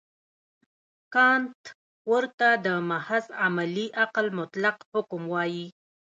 [1.13, 1.59] کانټ
[2.11, 5.67] ورته د محض عملي عقل مطلق حکم وايي.